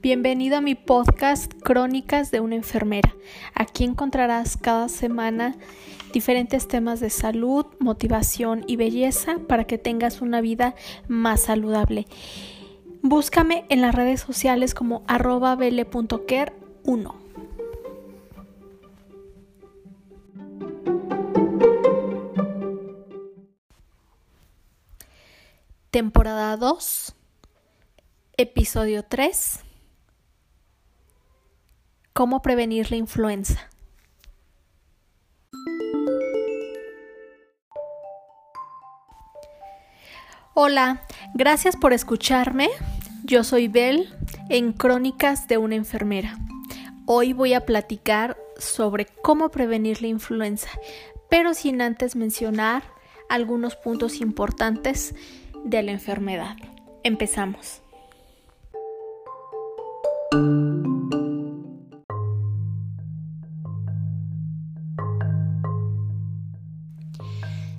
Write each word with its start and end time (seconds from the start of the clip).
Bienvenido 0.00 0.58
a 0.58 0.60
mi 0.60 0.76
podcast 0.76 1.52
Crónicas 1.60 2.30
de 2.30 2.38
una 2.38 2.54
enfermera. 2.54 3.12
Aquí 3.52 3.82
encontrarás 3.82 4.56
cada 4.56 4.88
semana 4.88 5.56
diferentes 6.12 6.68
temas 6.68 7.00
de 7.00 7.10
salud, 7.10 7.66
motivación 7.80 8.62
y 8.68 8.76
belleza 8.76 9.38
para 9.48 9.64
que 9.64 9.76
tengas 9.76 10.20
una 10.20 10.40
vida 10.40 10.76
más 11.08 11.40
saludable. 11.40 12.06
Búscame 13.02 13.64
en 13.70 13.80
las 13.80 13.92
redes 13.92 14.20
sociales 14.20 14.72
como 14.72 15.02
arroba 15.08 15.56
bele.care1. 15.56 17.14
Temporada 25.90 26.56
2, 26.56 27.16
episodio 28.36 29.02
3 29.02 29.64
¿Cómo 32.18 32.42
prevenir 32.42 32.90
la 32.90 32.96
influenza? 32.96 33.70
Hola, 40.52 41.06
gracias 41.34 41.76
por 41.76 41.92
escucharme. 41.92 42.70
Yo 43.22 43.44
soy 43.44 43.68
Bel 43.68 44.12
en 44.48 44.72
Crónicas 44.72 45.46
de 45.46 45.58
una 45.58 45.76
enfermera. 45.76 46.36
Hoy 47.06 47.34
voy 47.34 47.54
a 47.54 47.64
platicar 47.64 48.36
sobre 48.56 49.06
cómo 49.22 49.50
prevenir 49.50 50.02
la 50.02 50.08
influenza, 50.08 50.70
pero 51.30 51.54
sin 51.54 51.80
antes 51.80 52.16
mencionar 52.16 52.82
algunos 53.28 53.76
puntos 53.76 54.20
importantes 54.20 55.14
de 55.62 55.84
la 55.84 55.92
enfermedad. 55.92 56.56
Empezamos. 57.04 57.80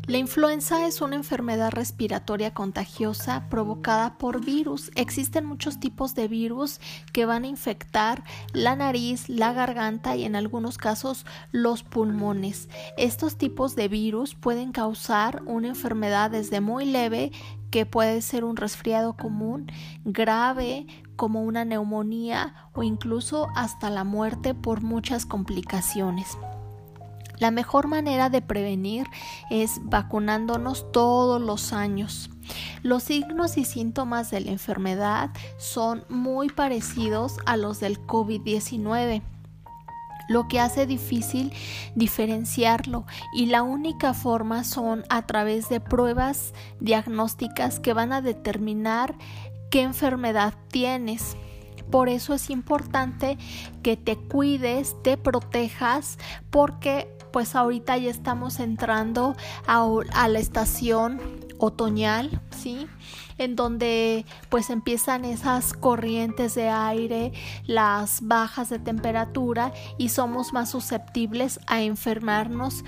La 0.09 0.17
influenza 0.17 0.87
es 0.87 1.01
una 1.01 1.17
enfermedad 1.17 1.69
respiratoria 1.69 2.51
contagiosa 2.51 3.47
provocada 3.47 4.17
por 4.17 4.43
virus. 4.43 4.89
Existen 4.95 5.45
muchos 5.45 5.79
tipos 5.79 6.15
de 6.15 6.27
virus 6.27 6.81
que 7.13 7.27
van 7.27 7.43
a 7.43 7.47
infectar 7.47 8.23
la 8.51 8.75
nariz, 8.75 9.29
la 9.29 9.53
garganta 9.53 10.15
y 10.15 10.23
en 10.23 10.35
algunos 10.35 10.79
casos 10.79 11.27
los 11.51 11.83
pulmones. 11.83 12.69
Estos 12.97 13.37
tipos 13.37 13.75
de 13.75 13.87
virus 13.87 14.33
pueden 14.33 14.71
causar 14.71 15.43
una 15.45 15.67
enfermedad 15.67 16.31
desde 16.31 16.59
muy 16.59 16.85
leve 16.85 17.31
que 17.69 17.85
puede 17.85 18.23
ser 18.23 18.45
un 18.45 18.57
resfriado 18.57 19.15
común, 19.15 19.71
grave 20.05 20.87
como 21.17 21.43
una 21.43 21.65
neumonía 21.65 22.55
o 22.73 22.81
incluso 22.81 23.49
hasta 23.55 23.91
la 23.91 24.05
muerte 24.05 24.55
por 24.55 24.81
muchas 24.81 25.27
complicaciones. 25.27 26.35
La 27.39 27.51
mejor 27.51 27.87
manera 27.87 28.29
de 28.29 28.41
prevenir 28.41 29.07
es 29.49 29.79
vacunándonos 29.83 30.91
todos 30.91 31.41
los 31.41 31.73
años. 31.73 32.29
Los 32.83 33.03
signos 33.03 33.57
y 33.57 33.65
síntomas 33.65 34.29
de 34.31 34.41
la 34.41 34.51
enfermedad 34.51 35.31
son 35.57 36.03
muy 36.09 36.49
parecidos 36.49 37.37
a 37.45 37.57
los 37.57 37.79
del 37.79 38.05
COVID-19 38.05 39.21
lo 40.29 40.47
que 40.47 40.59
hace 40.59 40.85
difícil 40.85 41.51
diferenciarlo 41.95 43.05
y 43.33 43.47
la 43.47 43.63
única 43.63 44.13
forma 44.13 44.63
son 44.63 45.03
a 45.09 45.25
través 45.25 45.69
de 45.69 45.81
pruebas 45.81 46.53
diagnósticas 46.79 47.79
que 47.79 47.93
van 47.93 48.13
a 48.13 48.21
determinar 48.21 49.15
qué 49.71 49.81
enfermedad 49.81 50.53
tienes. 50.69 51.35
Por 51.89 52.09
eso 52.09 52.35
es 52.35 52.51
importante 52.51 53.39
que 53.81 53.97
te 53.97 54.15
cuides, 54.15 54.95
te 55.01 55.17
protejas, 55.17 56.19
porque 56.51 57.09
pues 57.31 57.55
ahorita 57.55 57.97
ya 57.97 58.09
estamos 58.09 58.59
entrando 58.59 59.35
a, 59.67 60.27
la 60.27 60.39
estación 60.39 61.19
otoñal, 61.57 62.41
¿sí? 62.51 62.87
En 63.37 63.55
donde 63.55 64.25
pues 64.49 64.69
empiezan 64.69 65.25
esas 65.25 65.73
corrientes 65.73 66.55
de 66.55 66.69
aire, 66.69 67.33
las 67.65 68.21
bajas 68.21 68.69
de 68.69 68.79
temperatura 68.79 69.73
y 69.97 70.09
somos 70.09 70.53
más 70.53 70.69
susceptibles 70.69 71.59
a 71.67 71.81
enfermarnos 71.81 72.83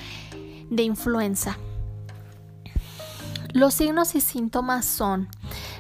de 0.70 0.84
influenza. 0.84 1.58
Los 3.54 3.74
signos 3.74 4.16
y 4.16 4.22
síntomas 4.22 4.86
son 4.86 5.28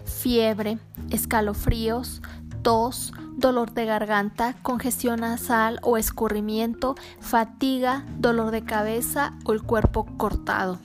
fiebre, 0.03 0.77
escalofríos, 1.09 2.21
tos, 2.61 3.13
dolor 3.41 3.73
de 3.73 3.85
garganta, 3.85 4.55
congestión 4.61 5.21
nasal 5.21 5.79
o 5.81 5.97
escurrimiento, 5.97 6.95
fatiga, 7.19 8.05
dolor 8.17 8.51
de 8.51 8.63
cabeza 8.63 9.33
o 9.43 9.51
el 9.51 9.63
cuerpo 9.63 10.05
cortado. 10.17 10.79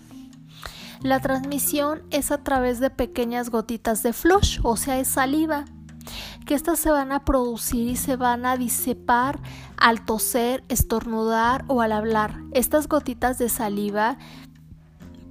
La 1.02 1.20
transmisión 1.20 2.02
es 2.10 2.32
a 2.32 2.38
través 2.42 2.80
de 2.80 2.90
pequeñas 2.90 3.50
gotitas 3.50 4.02
de 4.02 4.12
flush, 4.12 4.58
o 4.64 4.76
sea, 4.76 4.98
es 4.98 5.06
saliva, 5.06 5.66
que 6.46 6.54
estas 6.54 6.78
se 6.78 6.90
van 6.90 7.12
a 7.12 7.24
producir 7.24 7.88
y 7.88 7.96
se 7.96 8.16
van 8.16 8.46
a 8.46 8.56
disipar 8.56 9.38
al 9.76 10.04
toser, 10.04 10.64
estornudar 10.68 11.64
o 11.68 11.82
al 11.82 11.92
hablar. 11.92 12.40
Estas 12.52 12.88
gotitas 12.88 13.38
de 13.38 13.48
saliva 13.48 14.16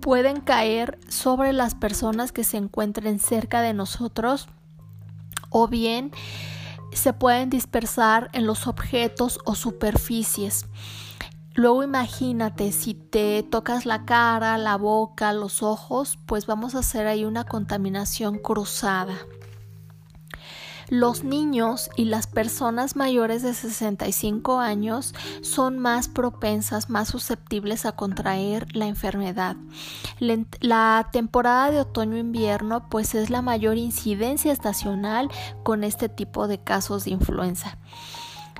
pueden 0.01 0.39
caer 0.39 0.99
sobre 1.07 1.51
las 1.51 1.73
personas 1.73 2.31
que 2.31 2.43
se 2.43 2.57
encuentren 2.57 3.19
cerca 3.19 3.61
de 3.61 3.73
nosotros 3.73 4.47
o 5.49 5.67
bien 5.67 6.11
se 6.95 7.13
pueden 7.13 7.49
dispersar 7.49 8.29
en 8.33 8.45
los 8.45 8.67
objetos 8.67 9.39
o 9.45 9.55
superficies. 9.55 10.65
Luego 11.53 11.83
imagínate 11.83 12.71
si 12.73 12.93
te 12.93 13.41
tocas 13.43 13.85
la 13.85 14.03
cara, 14.05 14.57
la 14.57 14.75
boca, 14.75 15.31
los 15.31 15.63
ojos, 15.63 16.19
pues 16.25 16.47
vamos 16.47 16.75
a 16.75 16.79
hacer 16.79 17.07
ahí 17.07 17.23
una 17.23 17.45
contaminación 17.45 18.39
cruzada. 18.39 19.15
Los 20.89 21.23
niños 21.23 21.89
y 21.95 22.05
las 22.05 22.27
personas 22.27 22.95
mayores 22.95 23.41
de 23.43 23.53
65 23.53 24.59
años 24.59 25.13
son 25.41 25.79
más 25.79 26.07
propensas, 26.07 26.89
más 26.89 27.09
susceptibles 27.09 27.85
a 27.85 27.93
contraer 27.93 28.75
la 28.75 28.87
enfermedad. 28.87 29.55
La 30.19 31.09
temporada 31.11 31.71
de 31.71 31.81
otoño-invierno 31.81 32.89
pues 32.89 33.15
es 33.15 33.29
la 33.29 33.41
mayor 33.41 33.77
incidencia 33.77 34.51
estacional 34.51 35.29
con 35.63 35.83
este 35.83 36.09
tipo 36.09 36.47
de 36.47 36.59
casos 36.59 37.05
de 37.05 37.11
influenza. 37.11 37.77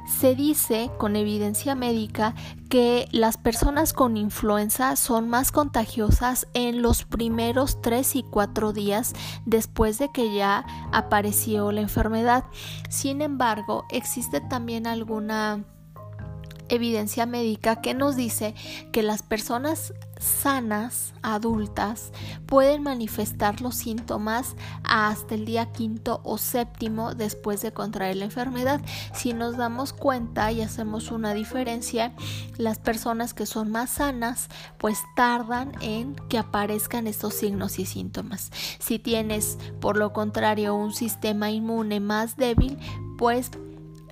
Se 0.06 0.36
dice 0.36 0.92
con 0.98 1.16
evidencia 1.16 1.76
médica 1.76 2.36
que 2.70 3.08
las 3.12 3.38
personas 3.38 3.92
con 3.92 4.18
influenza 4.18 4.96
son 4.96 5.30
más 5.30 5.52
contagiosas 5.52 6.48
en 6.54 6.82
los 6.82 7.06
primeros 7.06 7.82
3 7.82 8.16
y 8.18 8.24
4 8.24 8.72
días 8.72 9.14
después 9.46 9.98
de 9.98 10.12
que 10.12 10.34
ya 10.34 10.66
apareció 10.92 11.72
la 11.72 11.82
enfermedad. 11.82 12.46
Sin 12.90 13.22
embargo, 13.22 13.86
existe 13.90 14.42
también 14.42 14.88
alguna 14.88 15.66
evidencia 16.70 17.26
médica 17.26 17.82
que 17.82 17.94
nos 17.94 18.16
dice 18.16 18.56
que 18.92 19.04
las 19.04 19.24
personas 19.24 19.94
sanas, 20.20 21.14
adultas, 21.22 22.12
pueden 22.46 22.84
manifestar 22.84 23.62
los 23.62 23.76
síntomas 23.76 24.56
hasta 24.84 25.36
el 25.36 25.46
día 25.46 25.72
quinto 25.72 26.22
o 26.24 26.38
séptimo 26.38 27.14
después 27.16 27.62
de 27.62 27.74
contraer 27.74 28.16
la 28.16 28.26
enfermedad. 28.26 28.82
Si 29.14 29.34
nos 29.34 29.58
damos 29.58 29.94
cuenta 29.94 30.52
y 30.52 30.62
hacemos 30.62 31.12
una 31.12 31.34
diferencia, 31.34 32.14
las 32.58 32.80
personas 32.80 33.34
que 33.34 33.46
son 33.46 33.72
más 33.72 33.90
sanas 33.90 34.48
pues 34.78 35.00
tardan 35.16 35.72
en 35.82 36.16
que 36.30 36.38
aparezcan 36.38 37.08
estos 37.08 37.34
signos 37.34 37.80
y 37.80 37.86
síntomas. 37.86 38.52
Si 38.80 39.00
tienes 39.00 39.58
por 39.80 39.98
lo 39.98 40.14
contrario 40.14 40.76
un 40.76 40.94
sistema 40.94 41.52
inmune 41.52 42.00
más 42.00 42.38
débil, 42.38 42.78
pues 43.18 43.52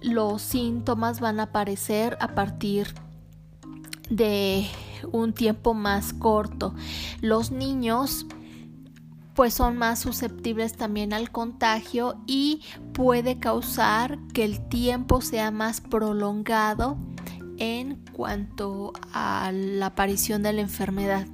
los 0.04 0.42
síntomas 0.42 1.20
van 1.20 1.40
a 1.40 1.44
aparecer 1.44 2.18
a 2.20 2.36
partir 2.36 2.94
de 4.10 4.68
un 5.12 5.34
tiempo 5.34 5.74
más 5.74 6.14
corto. 6.14 6.76
Los 7.22 7.52
niños 7.52 8.26
pues 9.34 9.56
son 9.56 9.78
más 9.78 10.00
susceptibles 10.00 10.74
también 10.74 11.12
al 11.12 11.32
contagio 11.32 12.22
y 12.28 12.62
puede 12.94 13.40
causar 13.40 14.20
que 14.34 14.46
el 14.46 14.68
tiempo 14.70 15.22
sea 15.22 15.50
más 15.50 15.82
prolongado 15.82 16.98
en 17.58 18.04
cuanto 18.12 18.94
a 19.12 19.52
la 19.52 19.88
aparición 19.88 20.44
de 20.44 20.54
la 20.54 20.62
enfermedad. 20.62 21.26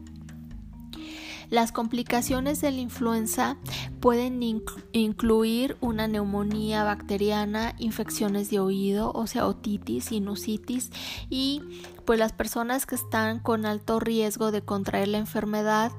Las 1.49 1.71
complicaciones 1.71 2.61
de 2.61 2.71
la 2.71 2.79
influenza 2.79 3.57
pueden 3.99 4.41
incluir 4.91 5.77
una 5.81 6.07
neumonía 6.07 6.83
bacteriana, 6.83 7.75
infecciones 7.79 8.51
de 8.51 8.59
oído, 8.59 9.11
o 9.11 9.25
otitis, 9.41 10.05
sinusitis 10.05 10.91
y 11.29 11.61
pues 12.05 12.19
las 12.19 12.33
personas 12.33 12.85
que 12.85 12.95
están 12.95 13.39
con 13.39 13.65
alto 13.65 13.99
riesgo 13.99 14.51
de 14.51 14.61
contraer 14.61 15.07
la 15.07 15.17
enfermedad 15.17 15.91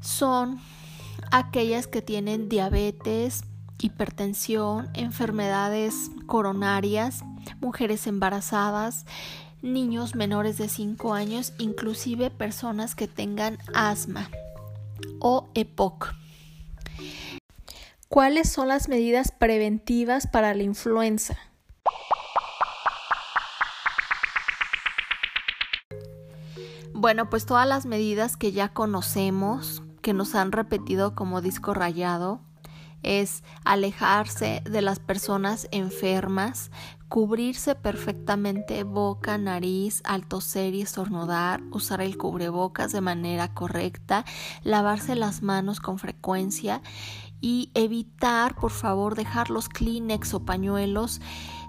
son 0.00 0.60
aquellas 1.30 1.86
que 1.86 2.02
tienen 2.02 2.48
diabetes, 2.48 3.44
hipertensión, 3.78 4.88
enfermedades 4.94 6.10
coronarias, 6.26 7.24
mujeres 7.60 8.06
embarazadas, 8.06 9.06
niños 9.64 10.14
menores 10.14 10.58
de 10.58 10.68
5 10.68 11.14
años, 11.14 11.54
inclusive 11.58 12.30
personas 12.30 12.94
que 12.94 13.08
tengan 13.08 13.58
asma 13.72 14.28
o 15.18 15.48
EPOC. 15.54 16.14
¿Cuáles 18.08 18.52
son 18.52 18.68
las 18.68 18.88
medidas 18.88 19.32
preventivas 19.32 20.26
para 20.26 20.54
la 20.54 20.62
influenza? 20.62 21.38
Bueno, 26.92 27.28
pues 27.28 27.44
todas 27.44 27.66
las 27.66 27.86
medidas 27.86 28.36
que 28.36 28.52
ya 28.52 28.72
conocemos, 28.72 29.82
que 30.00 30.12
nos 30.12 30.34
han 30.34 30.52
repetido 30.52 31.14
como 31.14 31.40
disco 31.40 31.74
rayado, 31.74 32.40
es 33.04 33.44
alejarse 33.64 34.62
de 34.64 34.82
las 34.82 34.98
personas 34.98 35.68
enfermas, 35.70 36.70
cubrirse 37.08 37.74
perfectamente 37.74 38.82
boca, 38.82 39.38
nariz, 39.38 40.02
al 40.04 40.26
toser 40.26 40.74
y 40.74 40.82
estornudar, 40.82 41.62
usar 41.70 42.00
el 42.00 42.16
cubrebocas 42.16 42.90
de 42.92 43.00
manera 43.00 43.54
correcta, 43.54 44.24
lavarse 44.62 45.14
las 45.14 45.42
manos 45.42 45.78
con 45.80 45.98
frecuencia 45.98 46.82
y 47.40 47.70
evitar, 47.74 48.54
por 48.54 48.70
favor, 48.70 49.14
dejar 49.14 49.50
los 49.50 49.68
Kleenex 49.68 50.32
o 50.34 50.44
pañuelos 50.44 51.20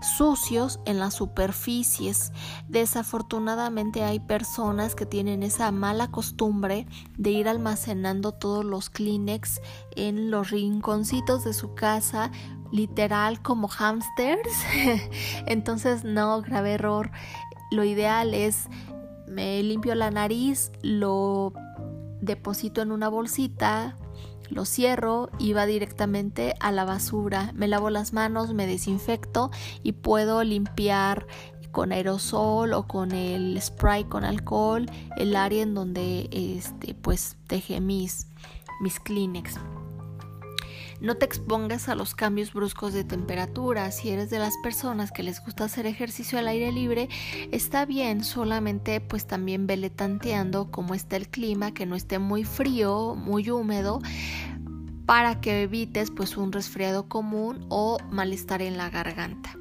sucios 0.05 0.79
en 0.85 0.99
las 0.99 1.15
superficies. 1.15 2.31
Desafortunadamente 2.67 4.03
hay 4.03 4.19
personas 4.19 4.95
que 4.95 5.05
tienen 5.05 5.43
esa 5.43 5.71
mala 5.71 6.11
costumbre 6.11 6.87
de 7.17 7.31
ir 7.31 7.47
almacenando 7.47 8.31
todos 8.31 8.63
los 8.63 8.89
Kleenex 8.89 9.61
en 9.95 10.31
los 10.31 10.51
rinconcitos 10.51 11.43
de 11.43 11.53
su 11.53 11.73
casa, 11.75 12.31
literal 12.71 13.41
como 13.41 13.67
hamsters. 13.67 14.49
Entonces, 15.45 16.03
no, 16.03 16.41
grave 16.41 16.73
error. 16.73 17.11
Lo 17.71 17.83
ideal 17.83 18.33
es 18.33 18.67
me 19.27 19.61
limpio 19.63 19.95
la 19.95 20.11
nariz, 20.11 20.71
lo 20.81 21.53
deposito 22.21 22.81
en 22.81 22.91
una 22.91 23.09
bolsita, 23.09 23.95
lo 24.49 24.65
cierro 24.65 25.29
y 25.39 25.53
va 25.53 25.65
directamente 25.65 26.55
a 26.59 26.71
la 26.71 26.85
basura. 26.85 27.51
Me 27.53 27.67
lavo 27.67 27.89
las 27.89 28.13
manos, 28.13 28.53
me 28.53 28.67
desinfecto 28.67 29.51
y 29.83 29.93
puedo 29.93 30.43
limpiar 30.43 31.27
con 31.71 31.91
aerosol 31.91 32.73
o 32.73 32.87
con 32.87 33.11
el 33.11 33.61
spray 33.61 34.05
con 34.05 34.23
alcohol 34.23 34.85
el 35.17 35.35
área 35.35 35.61
en 35.61 35.73
donde 35.73 36.29
este 36.31 36.93
pues 36.93 37.35
dejé 37.49 37.81
mis 37.81 38.27
mis 38.81 38.99
Kleenex. 38.99 39.55
No 41.05 41.13
te 41.17 41.25
expongas 41.25 41.87
a 41.87 41.93
los 41.93 42.15
cambios 42.15 42.51
bruscos 42.51 42.91
de 42.91 43.03
temperatura. 43.03 43.91
Si 43.91 44.09
eres 44.09 44.31
de 44.31 44.39
las 44.39 44.55
personas 44.63 45.11
que 45.11 45.21
les 45.21 45.39
gusta 45.39 45.65
hacer 45.65 45.85
ejercicio 45.85 46.39
al 46.39 46.47
aire 46.47 46.71
libre, 46.71 47.09
está 47.51 47.85
bien, 47.85 48.23
solamente 48.23 48.99
pues 49.01 49.27
también 49.27 49.67
vele 49.67 49.91
tanteando 49.91 50.71
cómo 50.71 50.95
está 50.95 51.15
el 51.15 51.29
clima, 51.29 51.75
que 51.75 51.85
no 51.85 51.95
esté 51.95 52.17
muy 52.17 52.43
frío, 52.43 53.13
muy 53.13 53.51
húmedo, 53.51 54.01
para 55.05 55.41
que 55.41 55.61
evites 55.61 56.09
pues 56.09 56.37
un 56.37 56.51
resfriado 56.51 57.07
común 57.07 57.67
o 57.69 57.99
malestar 58.09 58.63
en 58.63 58.75
la 58.75 58.89
garganta. 58.89 59.55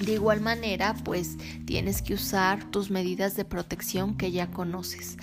De 0.00 0.14
igual 0.14 0.40
manera, 0.40 0.94
pues 1.04 1.36
tienes 1.64 2.02
que 2.02 2.14
usar 2.14 2.68
tus 2.72 2.90
medidas 2.90 3.36
de 3.36 3.44
protección 3.44 4.16
que 4.16 4.32
ya 4.32 4.50
conoces. 4.50 5.16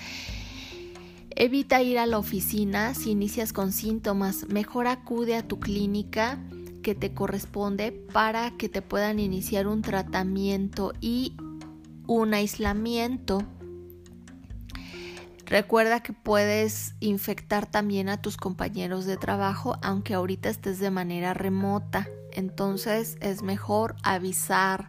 Evita 1.36 1.82
ir 1.82 1.98
a 1.98 2.06
la 2.06 2.18
oficina 2.18 2.94
si 2.94 3.10
inicias 3.10 3.52
con 3.52 3.72
síntomas. 3.72 4.46
Mejor 4.48 4.86
acude 4.86 5.36
a 5.36 5.46
tu 5.46 5.60
clínica 5.60 6.38
que 6.82 6.94
te 6.94 7.14
corresponde 7.14 7.92
para 7.92 8.50
que 8.58 8.68
te 8.68 8.82
puedan 8.82 9.18
iniciar 9.18 9.66
un 9.66 9.82
tratamiento 9.82 10.92
y 11.00 11.36
un 12.06 12.34
aislamiento. 12.34 13.42
Recuerda 15.46 16.00
que 16.00 16.12
puedes 16.12 16.94
infectar 17.00 17.70
también 17.70 18.08
a 18.08 18.20
tus 18.20 18.36
compañeros 18.36 19.06
de 19.06 19.16
trabajo 19.16 19.78
aunque 19.82 20.14
ahorita 20.14 20.48
estés 20.48 20.78
de 20.80 20.90
manera 20.90 21.34
remota. 21.34 22.08
Entonces 22.34 23.16
es 23.20 23.42
mejor 23.42 23.96
avisar 24.02 24.88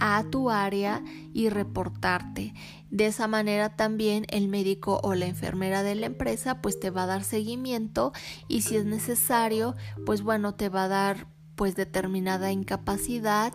a 0.00 0.24
tu 0.30 0.50
área 0.50 1.02
y 1.32 1.48
reportarte. 1.48 2.54
De 2.90 3.06
esa 3.06 3.28
manera 3.28 3.76
también 3.76 4.26
el 4.28 4.48
médico 4.48 5.00
o 5.02 5.14
la 5.14 5.26
enfermera 5.26 5.82
de 5.82 5.94
la 5.94 6.06
empresa 6.06 6.60
pues 6.60 6.78
te 6.80 6.90
va 6.90 7.04
a 7.04 7.06
dar 7.06 7.24
seguimiento 7.24 8.12
y 8.48 8.62
si 8.62 8.76
es 8.76 8.84
necesario 8.84 9.76
pues 10.04 10.22
bueno 10.22 10.54
te 10.54 10.68
va 10.68 10.84
a 10.84 10.88
dar 10.88 11.26
pues 11.54 11.76
determinada 11.76 12.50
incapacidad 12.50 13.52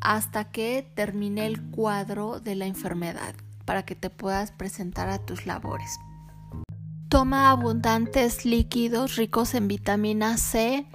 hasta 0.00 0.44
que 0.50 0.90
termine 0.94 1.46
el 1.46 1.62
cuadro 1.70 2.40
de 2.40 2.54
la 2.54 2.66
enfermedad 2.66 3.34
para 3.64 3.84
que 3.84 3.96
te 3.96 4.10
puedas 4.10 4.52
presentar 4.52 5.08
a 5.08 5.18
tus 5.18 5.46
labores. 5.46 5.98
Toma 7.08 7.50
abundantes 7.50 8.44
líquidos 8.44 9.16
ricos 9.16 9.54
en 9.54 9.68
vitamina 9.68 10.36
C 10.38 10.86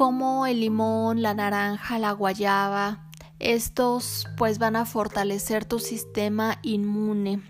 como 0.00 0.46
el 0.46 0.60
limón, 0.60 1.20
la 1.20 1.34
naranja, 1.34 1.98
la 1.98 2.12
guayaba. 2.12 3.10
Estos 3.38 4.26
pues 4.38 4.58
van 4.58 4.74
a 4.74 4.86
fortalecer 4.86 5.66
tu 5.66 5.78
sistema 5.78 6.58
inmune. 6.62 7.42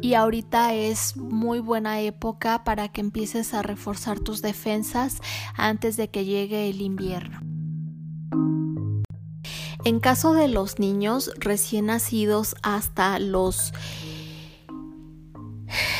Y 0.00 0.14
ahorita 0.14 0.72
es 0.72 1.18
muy 1.18 1.60
buena 1.60 2.00
época 2.00 2.64
para 2.64 2.88
que 2.88 3.02
empieces 3.02 3.52
a 3.52 3.60
reforzar 3.60 4.20
tus 4.20 4.40
defensas 4.40 5.20
antes 5.54 5.98
de 5.98 6.08
que 6.08 6.24
llegue 6.24 6.70
el 6.70 6.80
invierno. 6.80 7.40
En 9.84 10.00
caso 10.00 10.32
de 10.32 10.48
los 10.48 10.78
niños 10.78 11.30
recién 11.36 11.86
nacidos 11.86 12.56
hasta 12.62 13.18
los 13.18 13.74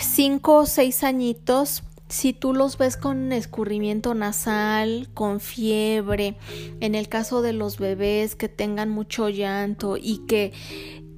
5 0.01 0.55
o 0.55 0.65
6 0.65 1.05
añitos, 1.05 1.83
si 2.09 2.33
tú 2.33 2.55
los 2.55 2.79
ves 2.79 2.97
con 2.97 3.33
escurrimiento 3.33 4.15
nasal, 4.15 5.09
con 5.15 5.41
fiebre, 5.41 6.37
en 6.81 6.95
el 6.95 7.09
caso 7.09 7.43
de 7.43 7.53
los 7.53 7.79
bebés 7.79 8.35
que 8.35 8.49
tengan 8.49 8.89
mucho 8.89 9.29
llanto 9.29 9.97
y 9.97 10.25
que 10.27 10.53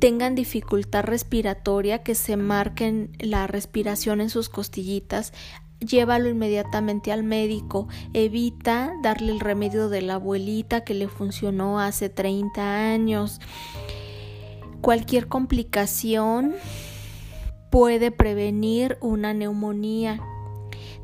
tengan 0.01 0.35
dificultad 0.35 1.05
respiratoria, 1.05 2.03
que 2.03 2.15
se 2.15 2.37
marquen 2.37 3.13
la 3.19 3.47
respiración 3.47 4.21
en 4.21 4.31
sus 4.31 4.49
costillitas, 4.49 5.33
llévalo 5.79 6.29
inmediatamente 6.29 7.13
al 7.13 7.23
médico. 7.23 7.87
Evita 8.13 8.93
darle 9.03 9.33
el 9.33 9.41
remedio 9.41 9.89
de 9.89 10.03
la 10.03 10.15
abuelita 10.15 10.85
que 10.85 10.95
le 10.95 11.09
funcionó 11.09 11.81
hace 11.81 12.09
30 12.09 12.93
años. 12.93 13.41
Cualquier 14.81 15.29
complicación 15.29 16.55
puede 17.71 18.11
prevenir 18.11 18.99
una 19.01 19.35
neumonía. 19.35 20.21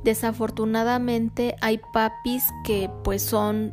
Desafortunadamente 0.05 1.57
hay 1.61 1.81
papis 1.93 2.45
que 2.65 2.91
pues 3.03 3.23
son 3.23 3.73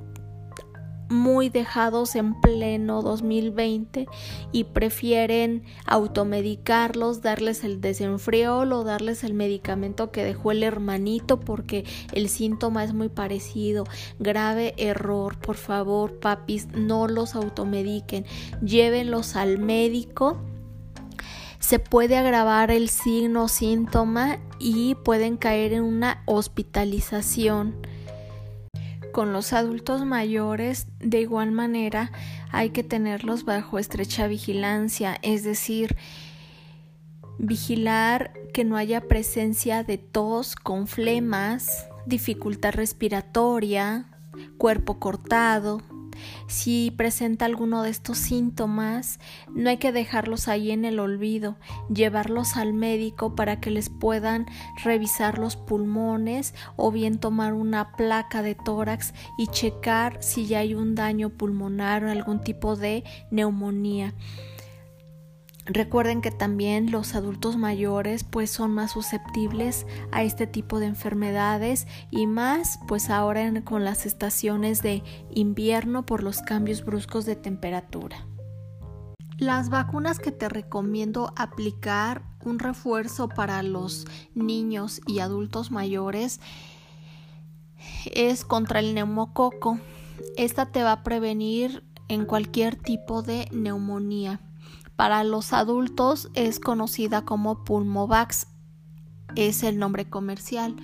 muy 1.13 1.49
dejados 1.49 2.15
en 2.15 2.39
pleno 2.41 3.01
2020 3.01 4.07
y 4.51 4.63
prefieren 4.65 5.63
automedicarlos, 5.85 7.21
darles 7.21 7.63
el 7.63 7.79
desenfriol 7.79 8.73
o 8.73 8.83
darles 8.83 9.23
el 9.23 9.33
medicamento 9.33 10.11
que 10.11 10.23
dejó 10.23 10.51
el 10.51 10.63
hermanito 10.63 11.39
porque 11.39 11.85
el 12.13 12.29
síntoma 12.29 12.83
es 12.83 12.93
muy 12.93 13.09
parecido. 13.09 13.85
Grave 14.19 14.73
error, 14.77 15.37
por 15.39 15.55
favor, 15.55 16.19
papis, 16.19 16.67
no 16.73 17.07
los 17.07 17.35
automediquen, 17.35 18.25
llévenlos 18.61 19.35
al 19.35 19.59
médico 19.59 20.37
se 21.63 21.79
puede 21.79 22.17
agravar 22.17 22.71
el 22.71 22.89
signo 22.89 23.47
síntoma 23.47 24.37
y 24.63 24.95
pueden 24.95 25.35
caer 25.35 25.73
en 25.73 25.83
una 25.83 26.23
hospitalización. 26.25 27.75
Con 29.11 29.33
los 29.33 29.51
adultos 29.51 30.05
mayores, 30.05 30.87
de 30.99 31.19
igual 31.19 31.51
manera, 31.51 32.11
hay 32.49 32.69
que 32.69 32.81
tenerlos 32.81 33.43
bajo 33.43 33.77
estrecha 33.77 34.25
vigilancia, 34.27 35.19
es 35.21 35.43
decir, 35.43 35.97
vigilar 37.37 38.33
que 38.53 38.63
no 38.63 38.77
haya 38.77 39.01
presencia 39.01 39.83
de 39.83 39.97
tos 39.97 40.55
con 40.55 40.87
flemas, 40.87 41.87
dificultad 42.05 42.73
respiratoria, 42.73 44.05
cuerpo 44.57 44.97
cortado, 44.97 45.81
si 46.47 46.91
presenta 46.91 47.45
alguno 47.45 47.83
de 47.83 47.89
estos 47.89 48.17
síntomas, 48.17 49.19
no 49.53 49.69
hay 49.69 49.77
que 49.77 49.91
dejarlos 49.91 50.47
ahí 50.47 50.71
en 50.71 50.85
el 50.85 50.99
olvido, 50.99 51.57
llevarlos 51.93 52.57
al 52.57 52.73
médico 52.73 53.35
para 53.35 53.59
que 53.59 53.71
les 53.71 53.89
puedan 53.89 54.45
revisar 54.83 55.37
los 55.37 55.55
pulmones 55.55 56.53
o 56.75 56.91
bien 56.91 57.19
tomar 57.19 57.53
una 57.53 57.93
placa 57.93 58.41
de 58.41 58.55
tórax 58.55 59.13
y 59.37 59.47
checar 59.47 60.21
si 60.21 60.45
ya 60.45 60.59
hay 60.59 60.75
un 60.75 60.95
daño 60.95 61.29
pulmonar 61.29 62.03
o 62.03 62.11
algún 62.11 62.41
tipo 62.41 62.75
de 62.75 63.03
neumonía. 63.31 64.13
Recuerden 65.65 66.21
que 66.21 66.31
también 66.31 66.91
los 66.91 67.15
adultos 67.15 67.55
mayores 67.55 68.25
pues 68.25 68.51
son 68.51 68.71
más 68.71 68.91
susceptibles 68.91 69.85
a 70.11 70.23
este 70.23 70.45
tipo 70.45 70.79
de 70.79 70.87
enfermedades 70.87 71.87
y 72.11 72.27
más 72.27 72.79
pues 72.87 73.09
ahora 73.09 73.49
con 73.63 73.85
las 73.85 74.05
estaciones 74.05 74.81
de 74.81 75.03
invierno 75.31 76.05
por 76.05 76.21
los 76.21 76.41
cambios 76.41 76.83
bruscos 76.83 77.25
de 77.25 77.37
temperatura. 77.37 78.27
Las 79.37 79.69
vacunas 79.69 80.19
que 80.19 80.31
te 80.31 80.49
recomiendo 80.49 81.33
aplicar 81.37 82.23
un 82.43 82.59
refuerzo 82.59 83.29
para 83.29 83.63
los 83.63 84.05
niños 84.35 85.01
y 85.07 85.19
adultos 85.19 85.71
mayores 85.71 86.41
es 88.13 88.43
contra 88.43 88.79
el 88.79 88.93
neumococo. 88.93 89.79
Esta 90.37 90.67
te 90.67 90.83
va 90.83 90.91
a 90.91 91.03
prevenir 91.03 91.83
en 92.09 92.25
cualquier 92.25 92.75
tipo 92.75 93.21
de 93.21 93.47
neumonía. 93.51 94.39
Para 94.95 95.23
los 95.23 95.53
adultos 95.53 96.29
es 96.33 96.59
conocida 96.59 97.25
como 97.25 97.63
Pulmovax, 97.63 98.47
es 99.35 99.63
el 99.63 99.79
nombre 99.79 100.09
comercial. 100.09 100.75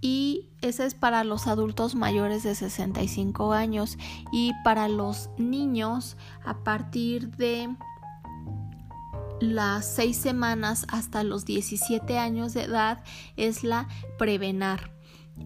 Y 0.00 0.48
ese 0.60 0.84
es 0.84 0.94
para 0.94 1.22
los 1.22 1.46
adultos 1.46 1.94
mayores 1.94 2.42
de 2.42 2.54
65 2.54 3.52
años. 3.52 3.98
Y 4.32 4.52
para 4.64 4.88
los 4.88 5.30
niños 5.38 6.16
a 6.44 6.64
partir 6.64 7.30
de 7.36 7.74
las 9.40 9.86
6 9.94 10.16
semanas 10.16 10.86
hasta 10.88 11.24
los 11.24 11.44
17 11.44 12.18
años 12.18 12.54
de 12.54 12.64
edad 12.64 13.02
es 13.36 13.64
la 13.64 13.88
Prevenar. 14.18 14.92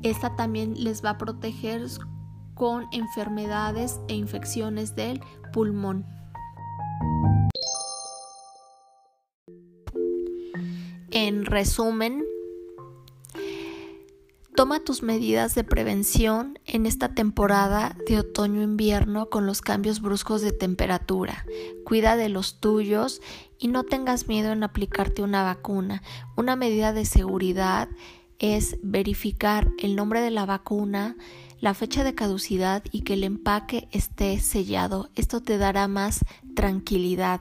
Esta 0.02 0.36
también 0.36 0.82
les 0.82 1.04
va 1.04 1.10
a 1.10 1.18
proteger 1.18 1.86
con 2.54 2.86
enfermedades 2.92 4.00
e 4.08 4.14
infecciones 4.14 4.96
del 4.96 5.20
pulmón. 5.52 6.15
En 11.26 11.44
resumen, 11.44 12.24
toma 14.54 14.78
tus 14.84 15.02
medidas 15.02 15.56
de 15.56 15.64
prevención 15.64 16.56
en 16.66 16.86
esta 16.86 17.14
temporada 17.14 17.96
de 18.06 18.20
otoño-invierno 18.20 19.28
con 19.28 19.44
los 19.44 19.60
cambios 19.60 20.00
bruscos 20.00 20.40
de 20.40 20.52
temperatura. 20.52 21.44
Cuida 21.84 22.14
de 22.14 22.28
los 22.28 22.60
tuyos 22.60 23.22
y 23.58 23.66
no 23.66 23.82
tengas 23.82 24.28
miedo 24.28 24.52
en 24.52 24.62
aplicarte 24.62 25.22
una 25.22 25.42
vacuna. 25.42 26.00
Una 26.36 26.54
medida 26.54 26.92
de 26.92 27.04
seguridad 27.04 27.88
es 28.38 28.78
verificar 28.84 29.72
el 29.78 29.96
nombre 29.96 30.20
de 30.20 30.30
la 30.30 30.46
vacuna, 30.46 31.16
la 31.58 31.74
fecha 31.74 32.04
de 32.04 32.14
caducidad 32.14 32.84
y 32.92 33.00
que 33.00 33.14
el 33.14 33.24
empaque 33.24 33.88
esté 33.90 34.38
sellado. 34.38 35.10
Esto 35.16 35.42
te 35.42 35.58
dará 35.58 35.88
más 35.88 36.20
tranquilidad 36.54 37.40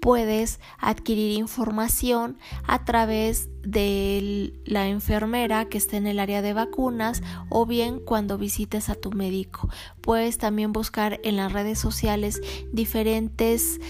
puedes 0.00 0.60
adquirir 0.78 1.32
información 1.38 2.38
a 2.66 2.84
través 2.84 3.48
de 3.62 4.54
la 4.64 4.88
enfermera 4.88 5.66
que 5.66 5.78
esté 5.78 5.96
en 5.96 6.06
el 6.06 6.20
área 6.20 6.42
de 6.42 6.52
vacunas 6.52 7.22
o 7.48 7.66
bien 7.66 8.00
cuando 8.00 8.38
visites 8.38 8.88
a 8.88 8.94
tu 8.94 9.10
médico. 9.10 9.68
Puedes 10.00 10.38
también 10.38 10.72
buscar 10.72 11.20
en 11.24 11.36
las 11.36 11.52
redes 11.52 11.78
sociales 11.78 12.40
diferentes 12.72 13.80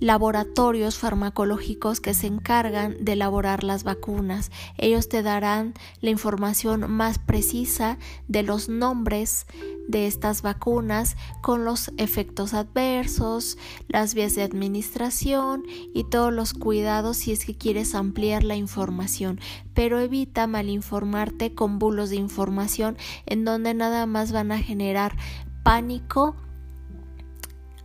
laboratorios 0.00 0.98
farmacológicos 0.98 2.00
que 2.00 2.14
se 2.14 2.26
encargan 2.26 2.96
de 3.04 3.12
elaborar 3.12 3.64
las 3.64 3.84
vacunas. 3.84 4.50
Ellos 4.76 5.08
te 5.08 5.22
darán 5.22 5.74
la 6.00 6.10
información 6.10 6.90
más 6.90 7.18
precisa 7.18 7.98
de 8.28 8.42
los 8.42 8.68
nombres 8.68 9.46
de 9.88 10.06
estas 10.06 10.42
vacunas 10.42 11.16
con 11.40 11.64
los 11.64 11.90
efectos 11.96 12.54
adversos, 12.54 13.58
las 13.88 14.14
vías 14.14 14.34
de 14.34 14.42
administración 14.42 15.64
y 15.94 16.04
todos 16.04 16.32
los 16.32 16.52
cuidados 16.52 17.16
si 17.16 17.32
es 17.32 17.44
que 17.44 17.56
quieres 17.56 17.94
ampliar 17.94 18.44
la 18.44 18.56
información, 18.56 19.40
pero 19.74 19.98
evita 19.98 20.46
malinformarte 20.46 21.54
con 21.54 21.78
bulos 21.78 22.10
de 22.10 22.16
información 22.16 22.96
en 23.26 23.44
donde 23.44 23.74
nada 23.74 24.06
más 24.06 24.30
van 24.30 24.52
a 24.52 24.58
generar 24.58 25.16
pánico 25.62 26.36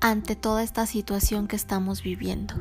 ante 0.04 0.36
toda 0.36 0.64
esta 0.64 0.86
situación 0.86 1.48
que 1.48 1.56
estamos 1.56 2.04
viviendo. 2.04 2.56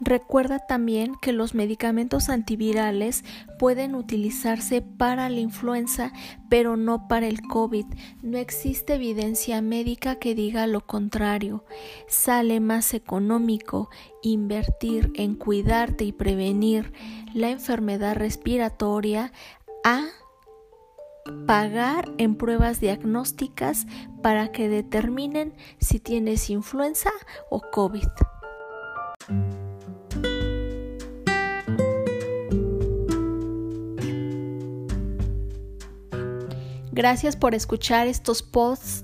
Recuerda 0.00 0.58
también 0.58 1.14
que 1.20 1.32
los 1.32 1.54
medicamentos 1.54 2.30
antivirales 2.30 3.22
pueden 3.58 3.94
utilizarse 3.94 4.80
para 4.80 5.28
la 5.28 5.40
influenza, 5.40 6.12
pero 6.48 6.76
no 6.78 7.06
para 7.06 7.26
el 7.26 7.42
COVID. 7.42 7.84
No 8.22 8.38
existe 8.38 8.94
evidencia 8.94 9.60
médica 9.60 10.16
que 10.16 10.34
diga 10.34 10.66
lo 10.66 10.86
contrario. 10.86 11.64
Sale 12.08 12.60
más 12.60 12.94
económico 12.94 13.90
invertir 14.22 15.12
en 15.14 15.34
cuidarte 15.34 16.04
y 16.04 16.12
prevenir 16.12 16.92
la 17.34 17.50
enfermedad 17.50 18.16
respiratoria 18.16 19.32
a 19.84 20.06
pagar 21.46 22.10
en 22.18 22.36
pruebas 22.36 22.80
diagnósticas 22.80 23.86
para 24.22 24.52
que 24.52 24.68
determinen 24.68 25.54
si 25.78 26.00
tienes 26.00 26.50
influenza 26.50 27.10
o 27.50 27.60
COVID. 27.60 28.08
Gracias 36.92 37.36
por 37.36 37.56
escuchar 37.56 38.06
estos 38.06 38.42
posts. 38.42 39.02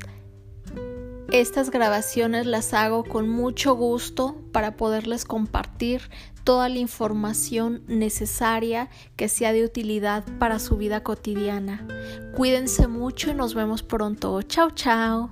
Estas 1.32 1.70
grabaciones 1.70 2.46
las 2.46 2.72
hago 2.72 3.04
con 3.04 3.28
mucho 3.28 3.74
gusto 3.74 4.36
para 4.52 4.76
poderles 4.76 5.24
compartir 5.24 6.02
toda 6.44 6.68
la 6.68 6.78
información 6.78 7.82
necesaria 7.87 8.88
que 9.16 9.28
sea 9.28 9.52
de 9.52 9.64
utilidad 9.64 10.25
para 10.38 10.59
su 10.59 10.76
vida 10.76 11.02
cotidiana. 11.02 11.87
Cuídense 12.35 12.87
mucho 12.87 13.30
y 13.30 13.35
nos 13.35 13.54
vemos 13.54 13.82
pronto. 13.82 14.42
Chao, 14.42 14.70
chao. 14.70 15.30